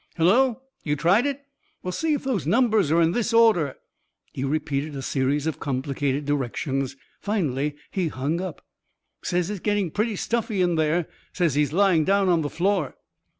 "Hello? 0.17 0.63
You 0.83 0.95
tried 0.95 1.27
it?... 1.27 1.45
Well, 1.83 1.91
see 1.91 2.15
if 2.15 2.23
those 2.23 2.47
numbers 2.47 2.89
are 2.91 3.03
in 3.03 3.11
this 3.11 3.33
order." 3.33 3.75
He 4.33 4.43
repeated 4.43 4.95
a 4.95 5.03
series 5.03 5.45
of 5.45 5.59
complicated 5.59 6.25
directions. 6.25 6.95
Finally 7.19 7.75
he 7.91 8.07
hung 8.07 8.41
up. 8.41 8.65
"Says 9.23 9.51
it's 9.51 9.59
getting 9.59 9.91
pretty 9.91 10.15
stuffy 10.15 10.59
in 10.59 10.73
there. 10.73 11.07
Says 11.33 11.53
he's 11.53 11.71
lying 11.71 12.03
down 12.03 12.29
on 12.29 12.41
the 12.41 12.49
floor." 12.49 12.95